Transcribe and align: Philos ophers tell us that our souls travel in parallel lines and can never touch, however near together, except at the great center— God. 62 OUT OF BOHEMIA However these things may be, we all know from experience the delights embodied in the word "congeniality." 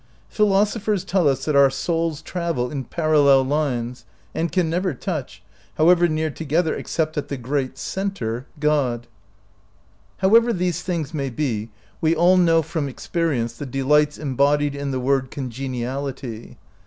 Philos 0.29 0.75
ophers 0.75 1.05
tell 1.05 1.27
us 1.29 1.45
that 1.45 1.55
our 1.55 1.69
souls 1.69 2.23
travel 2.23 2.71
in 2.71 2.85
parallel 2.85 3.43
lines 3.43 4.03
and 4.33 4.51
can 4.51 4.67
never 4.67 4.95
touch, 4.95 5.43
however 5.75 6.07
near 6.07 6.31
together, 6.31 6.73
except 6.73 7.19
at 7.19 7.27
the 7.27 7.37
great 7.37 7.77
center— 7.77 8.47
God. 8.59 9.01
62 9.01 9.11
OUT 9.11 9.11
OF 9.11 9.11
BOHEMIA 9.11 9.11
However 10.39 10.53
these 10.57 10.81
things 10.81 11.13
may 11.13 11.29
be, 11.29 11.69
we 12.01 12.15
all 12.15 12.37
know 12.37 12.63
from 12.63 12.89
experience 12.89 13.53
the 13.53 13.67
delights 13.67 14.17
embodied 14.17 14.73
in 14.75 14.89
the 14.89 14.99
word 14.99 15.29
"congeniality." 15.29 16.57